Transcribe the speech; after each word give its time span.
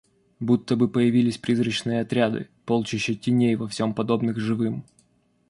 Будто 0.39 0.75
бы 0.75 0.87
появились 0.87 1.37
призрачные 1.37 2.01
отряды, 2.01 2.49
полчища 2.65 3.13
теней, 3.13 3.55
во 3.55 3.67
всем 3.67 3.93
подобных 3.93 4.39
живым. 4.39 4.83